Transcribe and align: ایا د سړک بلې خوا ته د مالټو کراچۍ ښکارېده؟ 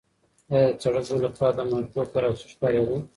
ایا 0.53 0.67
د 0.71 0.97
سړک 1.07 1.09
بلې 1.09 1.29
خوا 1.37 1.49
ته 1.55 1.61
د 1.67 1.67
مالټو 1.69 2.01
کراچۍ 2.13 2.47
ښکارېده؟ 2.53 2.95